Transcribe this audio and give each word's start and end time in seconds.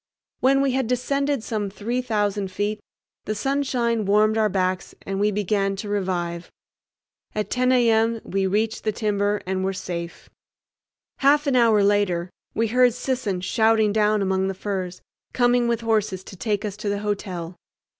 When 0.39 0.61
we 0.61 0.71
had 0.71 0.87
descended 0.87 1.43
some 1.43 1.69
three 1.69 2.01
thousand 2.01 2.49
feet 2.51 2.79
the 3.25 3.35
sunshine 3.35 4.03
warmed 4.05 4.35
our 4.35 4.49
backs 4.49 4.95
and 5.05 5.19
we 5.19 5.29
began 5.29 5.75
to 5.75 5.87
revive. 5.89 6.49
At 7.35 7.51
10 7.51 7.71
a.m. 7.71 8.19
we 8.23 8.47
reached 8.47 8.83
the 8.83 8.91
timber 8.91 9.43
and 9.45 9.63
were 9.63 9.73
safe. 9.73 10.27
Half 11.17 11.45
an 11.45 11.55
hour 11.55 11.83
later 11.83 12.31
we 12.55 12.69
heard 12.69 12.95
Sisson 12.95 13.41
shouting 13.41 13.93
down 13.93 14.23
among 14.23 14.47
the 14.47 14.55
firs, 14.55 15.03
coming 15.33 15.67
with 15.67 15.81
horses 15.81 16.23
to 16.23 16.35
take 16.35 16.65
us 16.65 16.75
to 16.77 16.89
the 16.89 16.99
hotel. 17.05 17.55